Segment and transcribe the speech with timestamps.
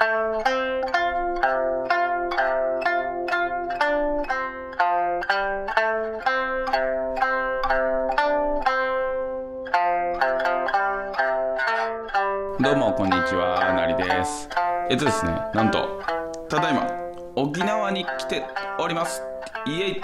[0.00, 0.08] どう
[12.76, 14.48] もこんにちはなりです。
[14.88, 16.02] えっとですねなんと
[16.48, 16.90] ただいま。
[17.36, 18.46] 沖縄に来て
[18.78, 19.22] おります。
[19.66, 20.00] イエイ。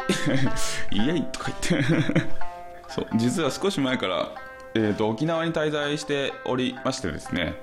[0.93, 1.89] イエイとか言って。
[2.93, 4.29] そう実は少し前から、
[4.75, 7.55] えー、と沖縄に滞在しておりましてですね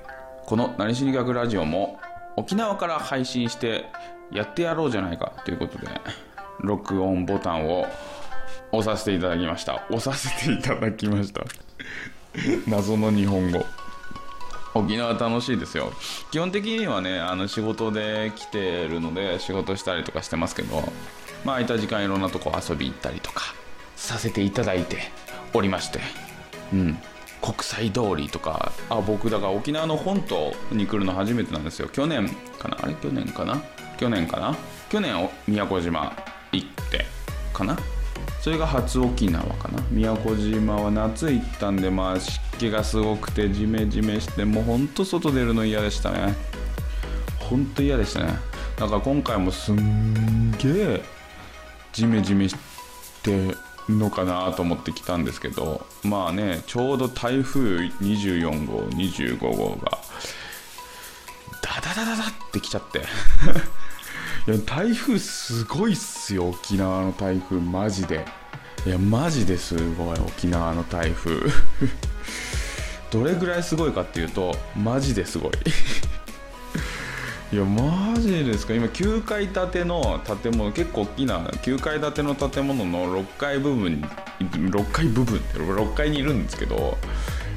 [0.47, 2.00] この「なりしに学ラジオ」も
[2.36, 3.86] 沖縄から配信して
[4.32, 5.87] やってやろうじゃないかということで
[6.59, 7.87] 録音ボタンを
[8.71, 9.83] 押させていただきました。
[9.92, 11.43] 押させていただきました。
[12.68, 13.64] 謎の日本語。
[14.75, 15.93] 沖縄楽しいですよ。
[16.32, 20.81] 基本的にはねあの仕事で来てるので仕事したりとかしてますけど
[21.45, 23.54] まあ空いた時間いろんなとこ遊び行ったりとか
[23.95, 24.97] させていただいて
[25.54, 26.00] おりまして。
[26.73, 26.97] うん。
[27.43, 31.89] 国際通りとかあ僕だから沖縄の本島に来るの初めてなんですよ。
[31.89, 32.78] 去年かな？
[32.81, 32.94] あれ？
[32.94, 33.61] 去年かな？
[33.97, 34.56] 去年かな？
[34.89, 36.16] 去年宮古島
[36.54, 37.06] 行って
[37.54, 37.78] かな？
[38.42, 39.84] それが初沖縄かな？
[39.92, 46.34] 宮古島は夏行ったんでまあ湿気がすごくてジメジメしてもうほんと外出るの嫌でしたね。
[47.39, 48.36] ほんと嫌でしたね。
[48.78, 51.04] だから今回もすんげえ
[51.92, 52.56] ジメジメし
[53.22, 53.54] て
[53.89, 60.00] のかなと思ってきたんですけどまあねちょうど台風24号25号が
[61.62, 63.00] ダダダダダってきちゃって。
[64.45, 68.26] いや台風すごいっすよ沖縄の台風マジで。
[68.86, 71.39] いやマジですごい沖縄の台風。
[73.09, 75.52] どれぐらいすごいかっていうとマジですごい。
[77.54, 78.73] いやマジですか？
[78.73, 84.02] 今9階建ての建物結構大きな9階建ての建物の6階部分
[84.40, 86.98] 6階部分って6階にいるんですけど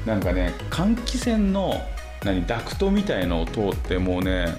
[0.05, 1.81] なんかね換気扇の
[2.23, 4.55] 何ダクトみたいのを通ってもうね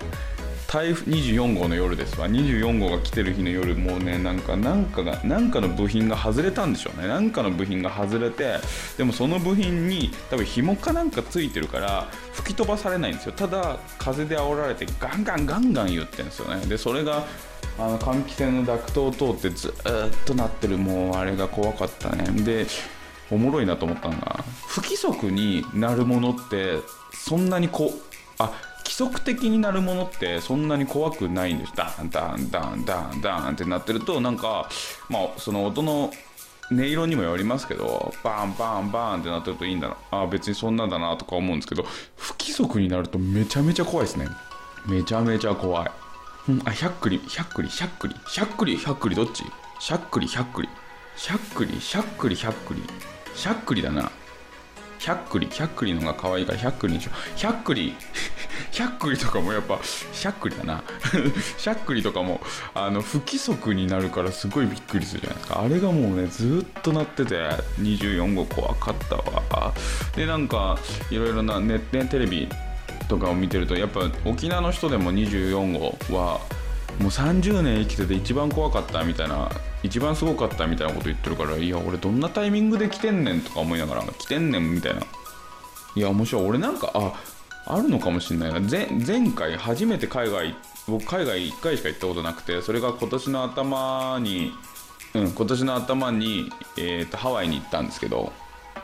[0.69, 2.29] 台風24号の夜ですわ。
[2.29, 7.09] 24号が来てる日の夜もうねなんかなんかがなんかの部品が外れたんでしょうね。
[7.09, 8.59] なんかの部品が外れて
[8.99, 13.33] でもその部品に多分紐かなんかついてるから吹き飛ばされないんですよ。
[13.33, 16.67] ただ風で煽られてガンガンガンガン言ってるんですよね。
[16.67, 17.25] でそれが
[17.79, 19.73] あの換気扇のダクトを通ってずっ
[20.27, 22.43] となってるもうあれが怖かったね。
[22.43, 22.67] で
[23.31, 26.75] おもろいなと思ったのが不規則になるものって
[27.15, 27.91] そんなにこう
[28.39, 28.53] あ
[28.89, 34.71] 規則的になるものってそんなに怖くないんですダンダンダンダンダンってなってるとなんか
[35.11, 36.11] まあその音の
[36.71, 41.83] 音色にもよりますけどバンバンバンってなってるといいんだなあ別にそんなんだなとか思うんですけど
[42.17, 44.27] 不規則になるとめちゃめちゃ怖いですね。
[44.87, 45.91] めちゃめちゃ怖い。
[46.49, 49.45] うんあ100クリ100クリ百クリ百クリ百クリどっち？
[49.81, 50.69] しゃっくり100クリ
[51.15, 52.83] しゃっくりしゃっくり100クリ
[53.35, 54.11] しゃっくりだな。
[54.99, 57.39] 100クリ100クリのが可愛いから100クリにしよう。
[57.39, 57.95] 100クリ
[58.73, 60.83] 100クリとかもやっぱしゃっくりだな。
[61.57, 62.41] しゃっくりとかも
[62.75, 65.61] あの不規則になるからすごいびっくりするじゃないですか。
[65.63, 67.37] あれがもうねずっと鳴ってて
[67.81, 69.75] 24号怖かったわ。
[70.15, 70.79] でなんか
[71.11, 72.49] いろいろなネットテレビ
[73.09, 76.41] とかを見てるとやっぱ沖縄の人でも24号は
[76.99, 79.51] もう30年生きてて一番怖かったみたいな
[79.83, 85.03] 一番すごかったみたいなこと言ってるからいや俺どんなタイミングで来てんねんとか思いながら来てんねんみたいな。
[85.95, 86.47] いや面白い。
[86.47, 87.13] 俺なんかあ
[87.67, 88.61] あるのかもしれないな。
[88.61, 90.55] 前回初めて海外
[90.89, 94.53] 僕海外1回しか行ったことなくてそれが今年の頭に
[95.15, 98.33] うん今年の頭に、えー、とハワイに行ったんですけど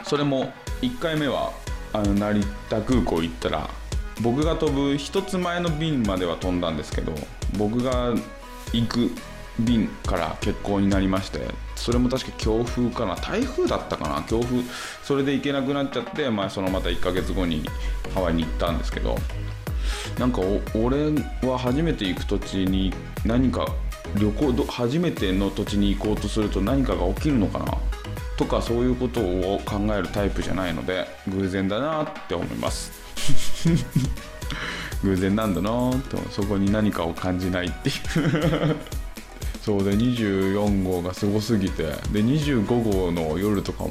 [0.03, 1.53] それも1回目は
[1.93, 3.71] あの成田空港行ったら
[4.21, 7.15] 僕が飛ぶ一つ前の便までは飛んだんですけど
[7.57, 8.15] 僕が
[8.73, 9.11] 行く
[9.59, 11.41] 便から欠航になりまして
[11.77, 14.63] それも確か強風かな台風だったかな強風
[15.03, 17.63] それで行けなくなっちゃって、まあ、そのまた1ヶ月後に
[18.15, 19.17] ハワイに行ったんですけど
[20.19, 20.41] なんか
[20.75, 22.93] 俺は初めて行く土地に
[23.25, 23.67] 何か
[24.19, 27.67] 旅行初めての土地に行こうとすると何かが起きるのかな
[28.37, 32.93] とかそういうことを考えるタイプじゃないので偶然だなって思います。
[35.05, 38.77] 偶然なんだなってそこに何かを感じないっていう。
[39.63, 41.85] そうで24号がすごすぎて。
[41.85, 42.67] で25
[43.07, 43.91] 号の夜とかも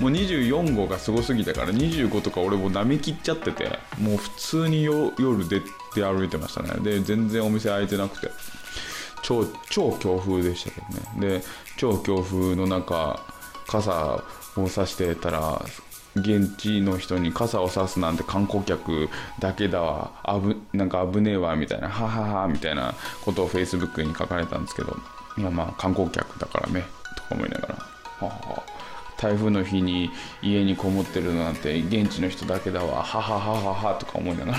[0.00, 6.80] もう24号がすごすぎたから25とか俺も舐めきっちゃっててもう普通に夜出て歩いてましたね。
[6.82, 8.30] で全然お店開いてなくて。
[9.24, 11.38] 超超強風でしたけどね。
[11.38, 11.42] で
[11.78, 13.24] 超強風の中
[13.66, 14.22] 傘
[14.56, 15.64] を差してたら
[16.16, 19.08] 現地の人に傘を差すなんて観光客
[19.40, 22.94] だけだわあぶなんか危ねえわみたいなはははみたいな
[23.24, 24.96] ことをフェイスブックに書かれたんですけど
[25.36, 26.84] いやまあ観光客だからね
[27.16, 27.74] とか思いながら。
[28.20, 28.62] ははは
[29.16, 30.10] 台風の日に
[30.42, 34.58] 家にこもってるなんて現地の人だけだわはははははとか思いながら。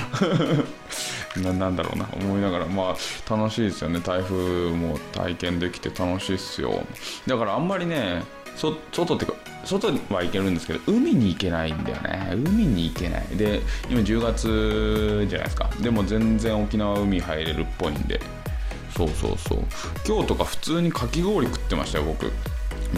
[1.44, 2.08] ななんだろうな。
[2.13, 4.00] 思いながらまあ楽しいですよね。
[4.00, 6.84] 台風も体験できて楽しいっすよ。
[7.28, 8.24] だからあんまりね
[8.56, 9.34] そ外ってか
[9.66, 12.30] 外は行けるんですけど海に行けないんだよね。
[12.34, 13.28] 海に行けない。
[13.36, 15.69] で今10月じゃないですか。
[15.81, 18.22] でも全然沖縄海入れるっぽいんで。
[18.96, 19.60] そうそうそう。
[20.07, 22.31] 今日とか普通にかき氷食ってましたよ僕。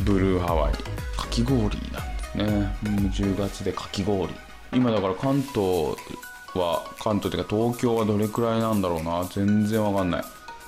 [0.04, 0.74] ブルーハワイ。
[1.18, 2.46] かき氷なんですね。
[2.46, 4.34] もう10月でかき氷。
[4.74, 5.96] 今だから関東
[6.54, 9.26] は関東っていうか東京はどれくらいなんだろうな。
[9.32, 10.24] 全然わかんない。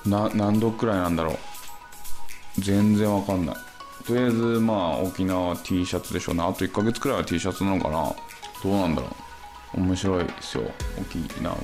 [0.09, 1.37] な何度くらいなんだろう。
[2.61, 3.55] 全然わかんない。
[4.05, 8.13] とりあえずまあ沖縄 T シャツでしょうねあと1ヶ月くらいは T シャツなのかな。
[8.63, 9.07] どうなんだろ
[9.75, 9.81] う。
[9.81, 10.63] 面白いですよ。
[10.99, 11.55] 沖縄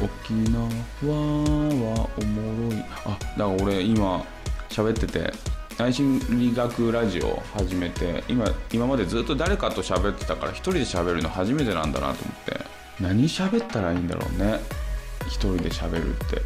[0.00, 2.84] 沖縄はおもろい。
[3.04, 4.24] あだから俺今
[4.68, 5.32] 喋ってて
[5.78, 12.60] 内心理学ラジオ始めて今今までずっと誰かと喋ってたから一人で喋るの初めてなんだなと思って。
[13.00, 14.60] 何喋ったらいいんだろうね。
[15.26, 16.42] 一人で喋るって。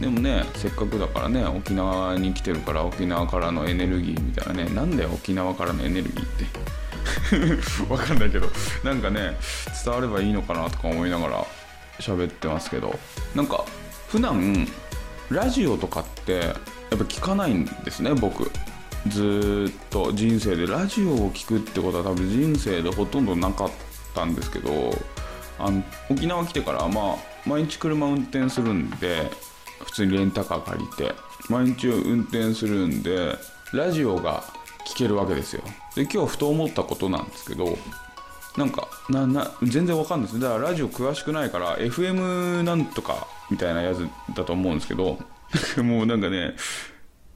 [0.00, 6.76] でもねせっかくだからね沖縄に来てるから沖縄からのエネルギーみたいなねなんだよ沖縄からのエネルギーって。
[7.88, 8.48] わかんないけど
[8.84, 9.36] なんかね
[9.84, 11.46] 伝わればいいのかなとか思いながら
[11.98, 12.98] 喋ってますけど。
[13.34, 13.64] なんか
[14.08, 14.66] 普段
[15.30, 16.54] ラジオとかってやっ
[16.90, 18.50] ぱ聞かないんですね僕。
[19.08, 20.12] ずっと。
[20.12, 23.70] 人生でラジオを聞くってことは多分人生でほとんどなかっ
[24.14, 24.96] たんですけど
[25.58, 27.16] あの沖縄来てからまあ
[27.46, 29.30] 毎日車運転するんで
[29.84, 31.14] 普通にレンタカー借りて
[31.48, 33.36] 毎日運転するんで
[33.72, 34.44] ラジオが
[34.86, 35.62] 聞けるわけですよ。
[35.94, 37.76] で今日ふと思ったことなんですけど
[38.56, 40.40] なんかなな全然わかんないです。
[40.40, 45.18] だからラジオ詳しくないから FM なんとかみたいなやつだと思うんですけど
[45.82, 46.56] もうなんかね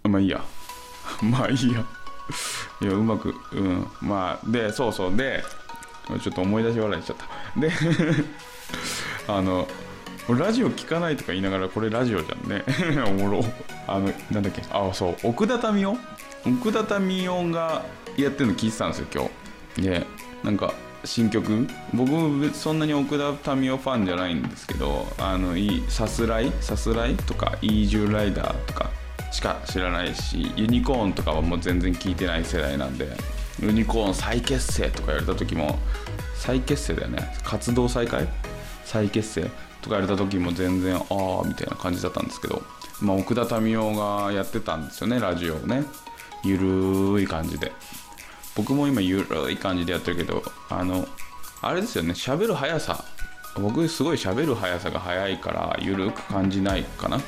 [0.04, 0.42] まあいいや。
[1.22, 1.84] まあいいや。
[2.82, 3.86] いやうまくうん。
[4.00, 5.16] まあでそうそう。
[5.16, 5.44] で
[6.22, 7.60] ちょっと思い出し笑いしちゃった。
[7.60, 7.70] で
[9.28, 9.68] あの
[10.28, 12.62] ラジオ聞かないとか言いながらこれラジオじゃんね。
[13.06, 13.44] おもろ。
[13.88, 14.62] あのなんだっけ。
[14.70, 15.16] あそう。
[15.24, 15.98] 奥田民生？
[16.46, 17.84] 奥田民生が
[18.16, 19.24] やってるの聞いてたんですよ今
[19.76, 19.82] 日。
[19.82, 20.06] で
[20.44, 20.72] なんか
[21.04, 21.66] 新曲？
[21.92, 25.54] 僕そんなに奥田民生ファンじゃないんですけどあの
[25.88, 26.52] さすらい？
[26.60, 28.90] さすらいとかイージューライダーとか
[29.32, 33.08] しか知らないしユニコーンとかはもう全然聞いてない世代なんで
[33.60, 35.78] ユニコーン再結成とか言われた時も
[36.36, 37.34] 再結成だよね。
[37.44, 38.28] 活動再開？
[38.84, 39.50] 再結成？
[39.80, 42.62] とか言われた時も全然ああみたいな感じだったんですけど、
[43.00, 45.84] まあ、奥田民生がやってたんですよねラジオをね。
[46.44, 47.72] ゆるい感じで。
[48.56, 51.06] 僕も今ゆるい感じでやってるけどあの
[51.62, 53.04] あれですよね喋る速さ。
[53.60, 57.20] 僕すごい喋る速さが速いからゆるく感じないかな。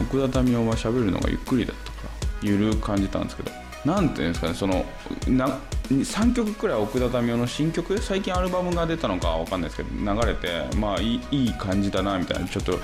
[0.00, 3.67] 奥田民生は喋るのがゆっくりだったからゆるく感じたんですけど。
[3.84, 4.84] 何ていうんですかねその
[5.26, 5.58] な
[5.90, 7.98] 3曲くらい奥田民生の新曲？
[7.98, 12.48] 最近アルバムが出たのか分かんないですけど流れてまあいいいい感じだなみたいな。
[12.48, 12.78] ちょっと、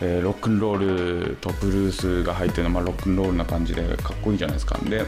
[0.00, 4.78] えー、ロックンロールとブルースが入ってるのまあロックンロールな感じでかっこいいじゃないですか。
[4.78, 5.04] で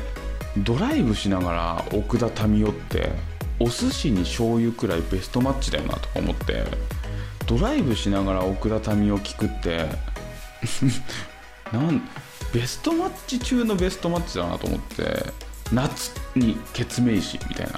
[0.58, 3.10] ドライブしながら奥田民生って
[3.58, 6.64] お寿司に醤油くらいベストマッチだよなとか思って
[7.46, 9.86] ドライブしながら奥田民生聞くって
[11.72, 12.02] なん
[12.52, 15.25] ベストマッチ中のベストマッチだなと思って
[15.72, 17.72] 夏にケツメイシみたいな。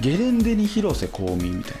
[0.00, 1.78] ゲレンデに広瀬香美みたいな。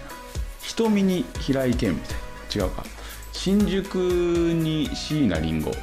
[0.62, 2.66] 瞳に平井堅みたいな。
[2.66, 2.84] 違うか。
[3.32, 5.76] 新宿に椎名林檎。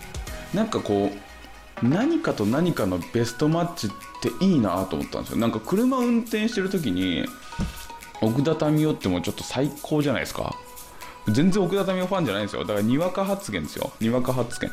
[0.53, 1.11] なんかこ
[1.81, 3.89] う何かと何かのベストマッチっ
[4.21, 5.37] ていいなと思ったんですよ。
[5.37, 7.25] なんか車運転してる時に
[8.21, 10.55] 奥田民生ってもうちょっと最高じゃないですか。
[11.27, 12.61] 全然奥田民生ファンじゃないんですよ。
[12.61, 13.91] だからにわか発言ですよ。
[13.99, 14.71] にわか発言。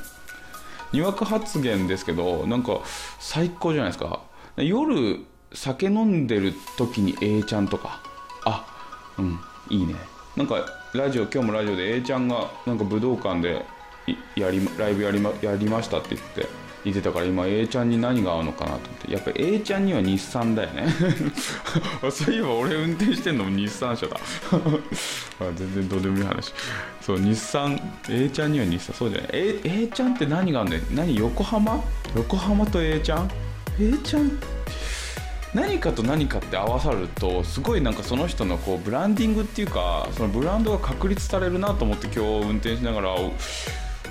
[0.93, 2.81] にわか発言ですけどなんか
[3.19, 4.23] 最高じゃないですか。
[4.57, 8.01] 夜酒飲んでる時に A ちゃんとか。
[8.45, 8.67] あ
[9.19, 9.95] うんいいね。
[10.37, 13.65] なんかラジオ今日もラジオで A ちゃんがなんか武道館で
[14.37, 16.70] やりライブやりまやりましたって言って。
[16.85, 19.13] 言ってたから今 A ちゃんに何が合うのかなと思って。
[19.13, 20.87] やっぱ A ちゃんには日産だよね。
[22.11, 24.17] そういえば俺運転してんのも日産車だ。
[25.57, 26.55] 全然どうでもいい話。
[27.01, 28.95] そう日産 A ちゃんには日産。
[28.95, 29.31] そうじゃない。
[29.33, 31.83] A, A ちゃんって何があんねん何横浜？
[32.17, 33.31] 横浜と A ちゃん
[33.79, 34.33] ？A ちゃん
[35.53, 43.17] 何かと何かって合わさるとすごいなんかその人のこうブランディングっていうかそのブランドが確立されるなと思って今日運転しながら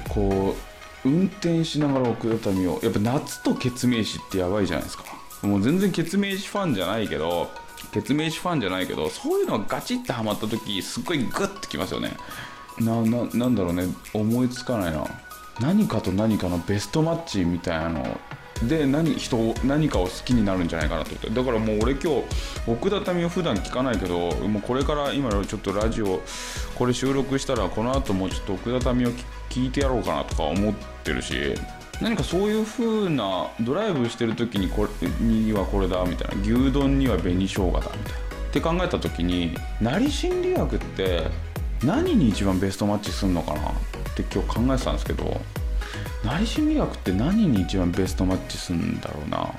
[0.10, 0.69] こう
[1.06, 5.04] 運転しながら奥田民生やっぱ夏とケツメイシってやばいじゃないですか。
[5.42, 7.50] もう全然ケツメイシファンじゃないけど
[7.94, 12.18] ケツメイシファンじゃないけどそういうのがガチッてハマった時すっごいグッてきますよね。
[12.80, 13.88] なななんだろうね。
[14.14, 15.06] 思いつかないな。
[15.60, 18.20] 何かと何かのベストマッチみたいなの
[18.68, 21.30] で何人何かを好きになるんじゃないかなと思って。
[21.30, 22.24] だからもう俺今日
[22.68, 26.22] 奥田民生普段聞かないけどもうこれから今ちょっとラジオ
[26.76, 30.74] これ収録したらこの後もうちょっと奥田民生聞いてやろうかなとか思っ
[31.04, 31.56] てるし
[32.02, 38.30] 何かそういう風なドライブしてる時にこれにはこれだみたいな牛丼には紅生姜だみたいな。
[38.50, 41.28] って考えた時になり心理学って
[41.84, 43.74] 何に一番ベストマッチするのかなっ
[44.16, 45.40] て今日考えてたんですけど
[46.24, 49.54] 内心理学って何に一番ベストマッチするんだろうな？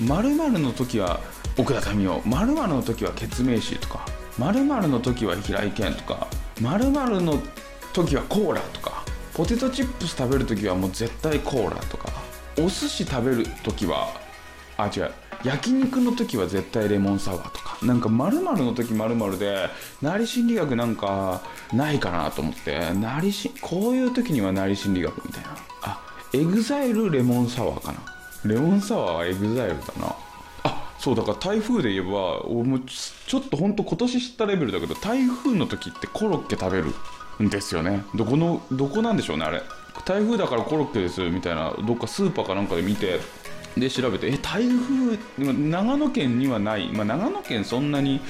[0.00, 1.20] 〇〇の時は
[1.58, 4.06] 奥田民生〇〇の時はケツメイシとか
[4.38, 6.28] 〇〇の時は平井堅とか
[6.60, 7.38] 〇〇の
[7.92, 12.08] 時はコーラとかポテトチップス食べる時はもう絶対コーラとか
[12.58, 14.08] お寿司食べる時は
[14.76, 15.12] あ違う
[15.44, 19.68] 焼肉の時は絶対レモンサワーとかなんか〇〇の時〇〇で
[20.02, 21.42] なり心理学なんか
[21.72, 25.56] ないかなと思ってなりしこういう時にはなり心理学みたいな。
[25.82, 26.00] あ
[26.32, 27.98] エグザイルレモンサワーかな。
[28.44, 30.14] レモンサワーはエグザイルだな。
[30.64, 36.94] あそうだから台風で言えば俺もちょっとほんと今年知ったレベルだけど台風の時ってコロッケ食べる
[37.42, 38.04] んですよね。
[38.14, 39.62] どこのどこなんでしょうねあれ。
[40.04, 43.20] 台風だからコロッケですみたいなどっかスーパーかなんかで見て
[43.76, 48.20] で調べてえ台風長野県にはない、まあ、長野県そんなに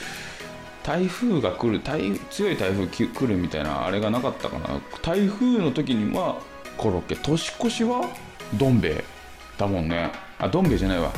[0.82, 4.80] 台風が来る台強い台風来るみたいなあれがなかったかな。
[5.02, 6.40] 台風の時には
[6.76, 7.16] コロッケ。
[7.16, 8.08] 年越しは
[8.54, 9.04] どん兵衛
[9.58, 10.10] だもんね。
[10.38, 11.12] あどん兵衛じゃないわ。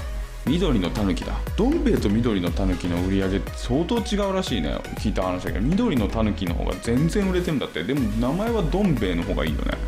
[0.44, 1.32] 緑のたぬきだ。
[1.56, 4.76] どん兵衛と緑のたぬきの売り上げ相当違うらしいね。
[4.96, 7.84] 聞いた話だけど緑のたぬきの方が全然売れてるんだって。
[7.84, 9.78] でも名前はどん兵衛の方がいいよね。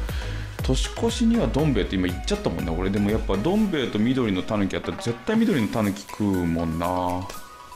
[0.65, 2.75] 年越しにはどん兵衛って今言っちゃったもんね。
[2.77, 6.89] 俺でもやっぱどん兵衛と緑のたぬきやったら絶対緑のたぬき食うもんな。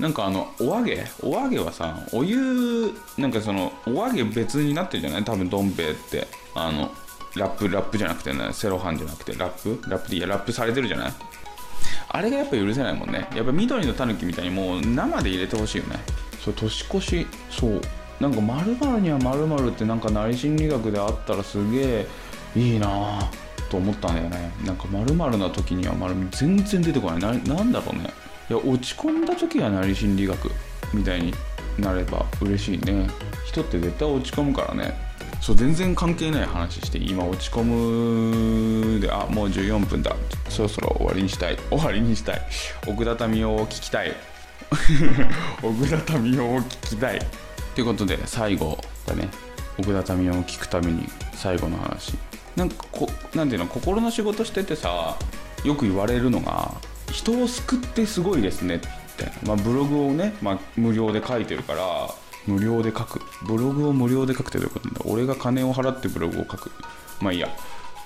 [0.01, 1.05] なんかあのお揚げ？
[1.23, 5.25] お揚げはさお湯なんかそのお揚げ別になってるじゃない？
[5.25, 6.27] 多分どん兵衛って。
[6.55, 6.91] あの
[7.37, 9.35] ラップラップじゃなくてねセロハンじゃなくて。
[9.35, 9.91] ラップ？
[9.91, 10.27] ラップでいや。
[10.27, 11.13] ラップされてるじゃない？
[12.09, 13.29] あれがやっぱ許せないもんね。
[13.35, 15.97] やっぱ緑のたぬきみたいにもう生で入れてほしいよね。
[16.43, 17.81] そう年越しそう。
[18.19, 22.07] なんかにはってなんか内心理学であったらすげえ
[22.57, 23.31] いいな
[23.71, 24.51] と思ったんだよね。
[24.65, 27.21] なんかまるな時には丸全然出てこない。
[27.21, 28.11] ななんだろうね。
[28.51, 30.51] いや落ち込んだ時はなり心理学
[30.95, 31.35] みたいに
[31.79, 33.09] なれば嬉しいね。
[33.47, 35.09] 人って絶対落ち込むからね。
[35.41, 40.17] そう全然関係ない話して今落ち込むであもう14分だ。
[40.49, 41.57] そろそろ終わりにしたい。
[41.71, 42.43] 終わりにしたい。
[42.87, 44.13] 奥田民生を聞きたい。
[45.63, 47.19] 奥田民生を聞きたい。
[47.75, 49.29] ということで最後だね。
[49.79, 52.15] 奥田民生を聞くために最後の話。
[52.57, 55.17] なんかこなんていうの心の仕事しててさ
[55.65, 56.73] よく言われるのが
[57.13, 58.87] 人を救ってすごいですねって、
[59.45, 62.09] まあ、ブログをね、まあ、無料で書いてるから
[62.47, 63.21] 無料で書く。
[63.47, 65.01] ブログを無料で書くってどういうことなんだ？
[65.05, 66.71] 俺が金を払ってブログを書く。
[67.21, 67.49] まあいいや。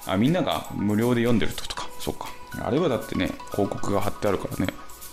[0.04, 1.88] あみんなが無料で読んでるってことか。
[2.00, 2.28] そっか。
[2.60, 4.72] あれはだってね広告が貼ってあるからね。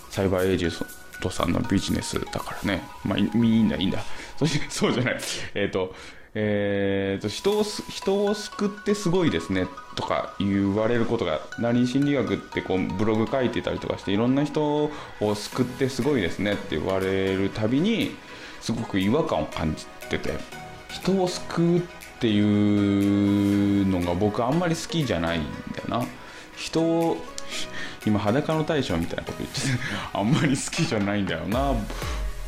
[0.10, 0.88] サイバーエージェン
[1.22, 2.82] トさんのビジネスだからね。
[3.06, 4.00] まあいいんだいいんだ。
[4.70, 5.20] そうじゃない。
[5.54, 5.94] えっ、ー、と
[6.36, 14.92] えーと、人を人を救ってすごいですねとか言われることが何心理学ってこうブログ書いてたりとかしていろんな人を
[15.36, 18.12] 救ってすごいですねって言われるたびに
[18.62, 20.34] すごく違和感を感じてて
[20.90, 21.82] 人を救うっ
[22.20, 25.44] ていうのが僕あんまり好きじゃないん
[25.74, 26.06] だよな。
[26.56, 27.18] 人を
[28.06, 29.68] 今裸の大将みたいなこと言ってて
[30.14, 31.74] あんまり好きじゃないんだよな。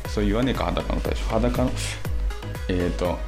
[0.08, 1.24] そう言わねえか裸の大将。
[1.24, 1.70] 裸の
[2.68, 3.18] えっ、ー、と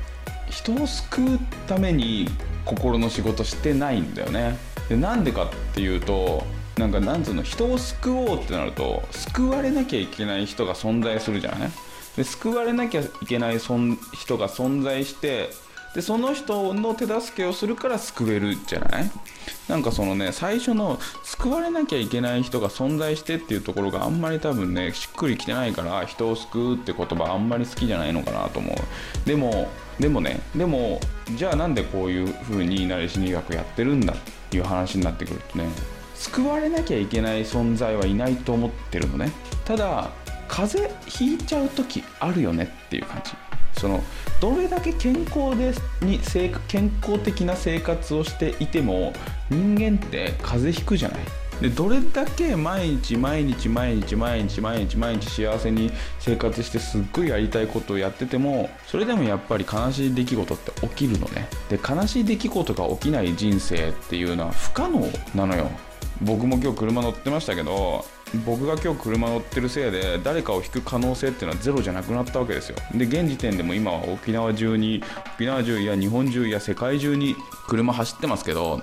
[0.49, 2.29] 人を救うために
[2.65, 4.59] 心の仕事してないんだよね。
[4.89, 6.45] でなんでかっていうと
[6.79, 11.71] なんかなんつうの人を救おうってなると救われなきゃいけない人が存在するじゃない。
[12.17, 13.77] で救われなきゃいけない人
[14.39, 15.51] が存在して
[15.95, 19.11] でその人の手助けをするから救えるじゃない？
[19.69, 29.27] なんかそのね最初の救われなきゃいけない人が存在してっていうところがあんまり多分ねしっくりきてないから人を救うって言葉あんまり好きじゃないのかなと思う。
[29.27, 29.69] でも
[30.01, 30.99] でもねでも
[31.37, 34.17] じゃあなんでこういう風になり心理学やってるんだっ
[34.51, 35.69] ていう話になってくるとね
[36.17, 39.31] 救われなきゃいけない存在はいないと思ってるのね。
[39.65, 40.11] ただ
[40.49, 43.33] 風邪ひいちゃう時あるよねっていう感じ。
[43.77, 44.03] その
[44.41, 46.21] どれだけ健康でに
[46.69, 49.13] 健康的な生活をしていても
[49.51, 51.19] 人間って風邪ひくじゃない。
[51.61, 61.49] でどれだけ毎日毎日毎日毎日毎日毎日幸せに生活してすっごいやりたいことをやっててもそれでもやっぱり悲しい出来事って起きるのね。
[61.69, 65.01] で悲しい出来事が起きない人生っていうのは不可能
[65.35, 65.71] なのよ。
[66.23, 68.05] 僕も今日車乗ってましたけど
[68.45, 72.77] 僕が今日車乗ってるせいで誰かを引く可能性っていうのはゼロじゃなくなったわけですよ。
[72.95, 75.03] で現時点でも今は沖縄中に
[75.37, 77.37] 沖縄中いや日本中いや世界中に
[77.69, 78.83] 車走ってますけど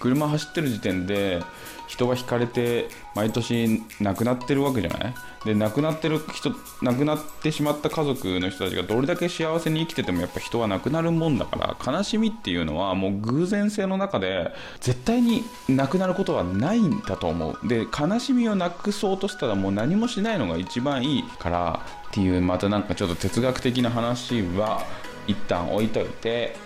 [0.00, 1.42] 車走ってる時点で
[1.88, 5.14] 人が引かれて毎年亡くなってるわけじゃない？
[5.44, 6.52] で亡くなってる人
[6.82, 17.68] 亡くなってしまった家族の人たちがどれだけ幸せに生きててもやっぱ人は亡くなるもんだから悲しみっていうのはもう偶然性の中で絶対になくなることはないんだと思う。
[17.68, 24.84] で悲しみをなくそうとしたらもう何もしないのが一番いいからっていうまたなんかちょっと哲学的な話は
[25.26, 26.56] 一旦置いといて。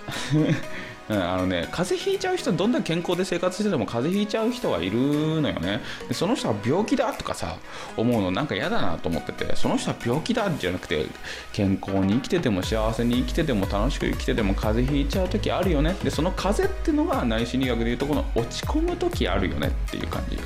[1.08, 5.80] うん、あのね風邪ひいちゃう人どんな健康で生活してても風邪ひいちゃう人はいるのよね。
[6.08, 7.56] でその人は病気だとかさ
[7.96, 11.06] 思うのなんか嫌だなと思っててその人は病気だじゃなくて
[11.52, 15.96] 健康に生きてても幸せに生きてても楽しく生きてても風邪ひいちゃう時あるよね。
[16.02, 20.38] でその風邪ってのが内心理学でいうとこの落ち込む時あるよねっていう感じ。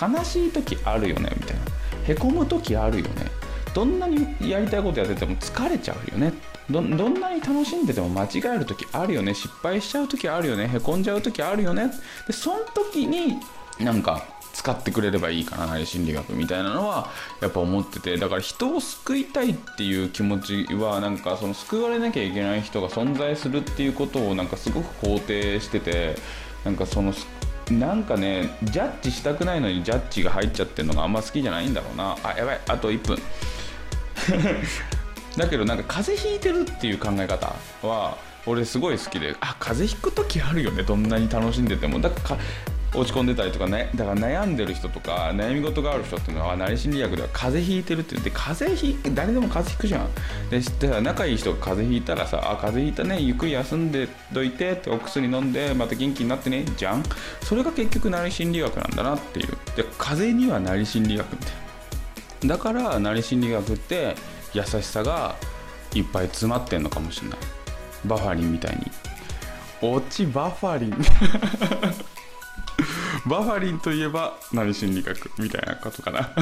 [0.00, 1.62] 悲しい時あるよねみたいな。
[2.06, 3.45] へこむ時あるよね。
[3.76, 6.32] どんなにやりたいことやってても疲れちゃうよね。
[6.70, 9.34] どんなに楽しんでても間違える時あるよね。
[9.34, 10.66] 失敗しちゃう時あるよね。
[10.66, 11.92] へこんじゃう時あるよね。
[12.26, 13.36] でその時に
[13.78, 17.10] なんか使ってくれればいいかな心理学みたいなのは
[17.42, 18.16] やっぱ思ってて。
[18.16, 26.16] だから人を救いたいっていう気持ちはなんかその救われなきゃいけない人が存在するっていうことをなんかすごく肯定してて
[26.64, 27.12] なんかその
[27.70, 32.16] なんかねジャッジしたくないのにジャッジが入っちゃってるのがあんま好きじゃないんだろうな。
[32.22, 32.60] あやばい。
[32.68, 33.18] あと1分。
[35.36, 38.16] だけどなんか風邪ひいてるっていう考え方は
[38.46, 42.00] 俺すごい好きであ風邪ひく時あるよねどんなに楽しんでても。
[42.00, 42.38] だから
[42.94, 50.08] 落ち込んでたりとかねだから悩んでる人とか悩み事がある人っていうのは内心理学では風邪ひいてるって言って風邪ひ誰でも風邪ひくじゃん。
[50.50, 57.02] で知って仲いい人が風邪ひいたらさあ風邪ひいたねゆっくり休んでどいてってお薬飲んでまた元気になってねじゃん。
[57.42, 59.48] それが結局内心理学なんだなっていう。
[59.76, 61.65] で風邪には内心理学みたいな。
[62.44, 64.14] だから内心理学って
[64.52, 65.36] 優しさが
[65.94, 67.38] いっぱい詰まってんのかもしれない。
[68.04, 68.90] バファリンみたいに。
[69.82, 70.90] オチバファリン。
[73.26, 76.30] バファリンといえば何心理学みたいなことかな。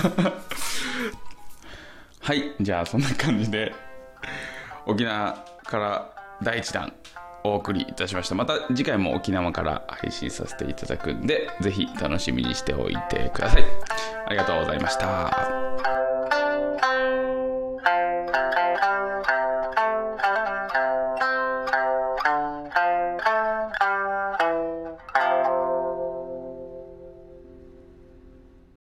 [2.20, 3.74] はいじゃあそんな感じで
[4.86, 6.10] 沖縄から
[6.42, 6.92] 第1弾
[7.42, 8.34] お送りいたしました。
[8.34, 13.64] また次回も沖縄から配信させていただくんでぜひ楽しみにしておいてください
[14.26, 16.13] ありがとうございました。